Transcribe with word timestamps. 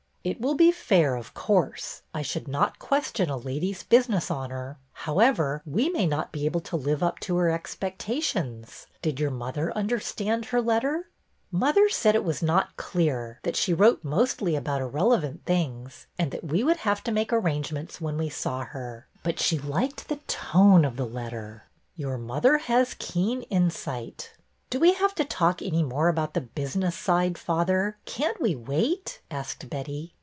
"It 0.31 0.39
will 0.39 0.53
be 0.53 0.71
fair, 0.71 1.15
of 1.15 1.33
course. 1.33 2.03
I 2.13 2.21
should 2.21 2.47
not 2.47 2.77
ques 2.77 3.11
tion 3.15 3.31
a 3.31 3.37
lady's 3.37 3.81
business 3.81 4.29
honor. 4.29 4.77
However, 4.93 5.63
we 5.65 5.89
may 5.89 6.05
not 6.05 6.31
be 6.31 6.45
able 6.45 6.61
to 6.61 6.75
live 6.75 7.01
up 7.01 7.17
to 7.21 7.37
her 7.37 7.49
expectations. 7.49 8.85
Did 9.01 9.19
your 9.19 9.31
mother 9.31 9.75
understand 9.75 10.45
her 10.45 10.61
letter?"" 10.61 11.09
Mother 11.51 11.89
said 11.89 12.13
it 12.13 12.23
was 12.23 12.43
not 12.43 12.77
clear, 12.77 13.39
that 13.41 13.55
she 13.55 13.73
wrote 13.73 14.03
mostly 14.03 14.55
about 14.55 14.81
irrelevant 14.81 15.43
things, 15.45 16.05
and 16.19 16.29
that 16.29 16.43
we 16.43 16.63
would 16.63 16.77
IN 16.77 16.83
THE 16.83 16.95
STUDY 16.99 17.03
265 17.03 17.03
Iiave 17.03 17.03
to 17.03 17.11
make 17.11 17.33
arrangements 17.33 17.99
when 17.99 18.17
we 18.19 18.29
saw 18.29 18.63
her; 18.65 19.07
but 19.23 19.39
she 19.39 19.57
liked 19.57 20.07
the 20.07 20.19
tone 20.27 20.85
of 20.85 20.97
the 20.97 21.07
letter/' 21.07 21.63
Your 21.95 22.19
mother 22.19 22.59
has 22.59 22.93
keen 22.99 23.41
insight."'' 23.49 24.33
Do 24.71 24.79
we 24.79 24.93
have 24.93 25.13
to 25.15 25.25
talk 25.25 25.61
any 25.61 25.83
more 25.83 26.07
about 26.07 26.33
the 26.33 26.39
business 26.39 26.95
side, 26.97 27.37
father? 27.37 27.97
Can't 28.05 28.39
we 28.41 28.55
wait?" 28.55 29.19
asked 29.29 29.69
Betty. 29.69 30.13